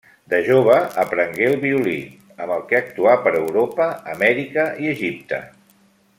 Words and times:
De 0.31 0.37
jove 0.45 0.77
aprengué 1.01 1.45
el 1.49 1.53
violí, 1.65 1.93
amb 2.45 2.55
el 2.57 2.65
que 2.73 2.79
actuà 2.81 3.13
per 3.27 3.35
Europa, 3.43 3.87
Amèrica 4.15 4.65
i 4.87 4.91
Egipte. 4.97 5.45